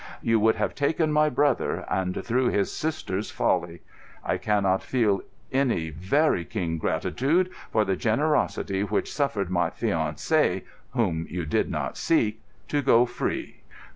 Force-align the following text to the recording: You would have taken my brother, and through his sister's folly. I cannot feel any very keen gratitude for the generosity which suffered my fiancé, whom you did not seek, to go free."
You 0.23 0.39
would 0.39 0.55
have 0.55 0.73
taken 0.73 1.11
my 1.11 1.29
brother, 1.29 1.85
and 1.87 2.25
through 2.25 2.47
his 2.47 2.71
sister's 2.71 3.29
folly. 3.29 3.81
I 4.25 4.37
cannot 4.39 4.81
feel 4.81 5.21
any 5.51 5.91
very 5.91 6.43
keen 6.43 6.79
gratitude 6.79 7.51
for 7.69 7.85
the 7.85 7.95
generosity 7.95 8.81
which 8.83 9.13
suffered 9.13 9.51
my 9.51 9.69
fiancé, 9.69 10.63
whom 10.93 11.27
you 11.29 11.45
did 11.45 11.69
not 11.69 11.97
seek, 11.97 12.41
to 12.69 12.81
go 12.81 13.05
free." 13.05 13.57